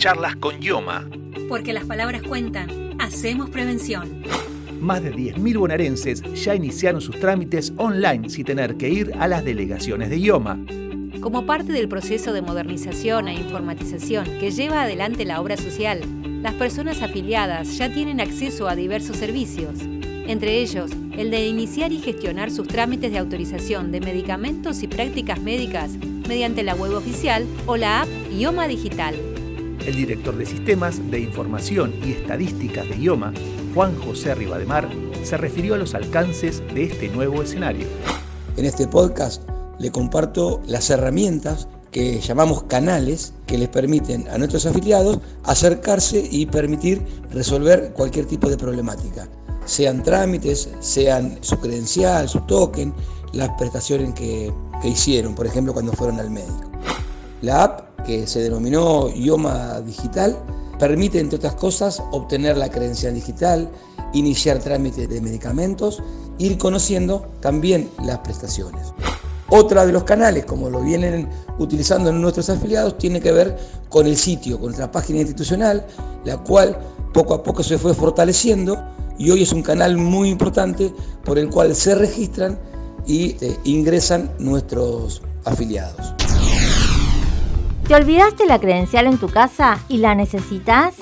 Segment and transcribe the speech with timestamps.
[0.00, 1.06] Charlas con Yoma.
[1.46, 2.96] Porque las palabras cuentan.
[2.98, 4.22] Hacemos prevención.
[4.80, 9.44] Más de 10.000 bonaerenses ya iniciaron sus trámites online sin tener que ir a las
[9.44, 10.58] delegaciones de IOMA.
[11.20, 16.00] Como parte del proceso de modernización e informatización que lleva adelante la obra social,
[16.42, 19.80] las personas afiliadas ya tienen acceso a diversos servicios,
[20.26, 25.42] entre ellos el de iniciar y gestionar sus trámites de autorización de medicamentos y prácticas
[25.42, 29.14] médicas mediante la web oficial o la app IOMA Digital.
[29.86, 33.32] El director de Sistemas de Información y Estadísticas de IOMA,
[33.74, 34.88] Juan José Ribademar,
[35.22, 37.86] se refirió a los alcances de este nuevo escenario.
[38.56, 39.42] En este podcast
[39.78, 46.46] le comparto las herramientas que llamamos canales que les permiten a nuestros afiliados acercarse y
[46.46, 49.28] permitir resolver cualquier tipo de problemática,
[49.64, 52.92] sean trámites, sean su credencial, su token,
[53.32, 54.52] las prestaciones que,
[54.82, 56.70] que hicieron, por ejemplo, cuando fueron al médico.
[57.42, 60.36] La app que se denominó IOMA Digital,
[60.78, 63.70] permite, entre otras cosas, obtener la credencial digital,
[64.12, 66.02] iniciar trámites de medicamentos,
[66.38, 68.92] ir conociendo también las prestaciones.
[69.50, 74.16] Otra de los canales, como lo vienen utilizando nuestros afiliados, tiene que ver con el
[74.16, 75.84] sitio, con nuestra página institucional,
[76.24, 76.78] la cual
[77.12, 78.78] poco a poco se fue fortaleciendo
[79.18, 82.58] y hoy es un canal muy importante por el cual se registran
[83.06, 86.14] y eh, ingresan nuestros afiliados.
[87.90, 90.94] ¿Te olvidaste la credencial en tu casa y la necesitas?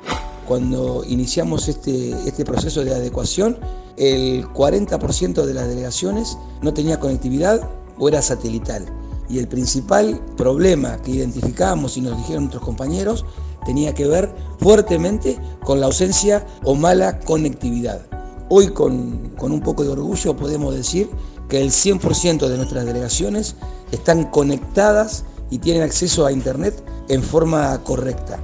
[0.47, 3.59] Cuando iniciamos este, este proceso de adecuación,
[3.97, 8.87] el 40% de las delegaciones no tenía conectividad o era satelital.
[9.29, 13.25] Y el principal problema que identificamos y nos dijeron nuestros compañeros
[13.65, 18.01] tenía que ver fuertemente con la ausencia o mala conectividad.
[18.49, 21.09] Hoy con, con un poco de orgullo podemos decir
[21.47, 23.55] que el 100% de nuestras delegaciones
[23.91, 28.39] están conectadas y tienen acceso a Internet en forma correcta.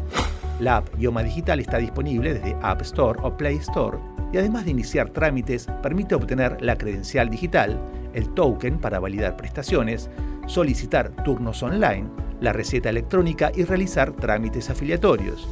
[0.59, 3.97] La app Ioma Digital está disponible desde App Store o Play Store
[4.31, 7.79] y además de iniciar trámites permite obtener la credencial digital,
[8.15, 10.09] el token para validar prestaciones,
[10.47, 12.09] solicitar turnos online,
[12.41, 15.45] la receta electrónica y realizar trámites afiliatorios.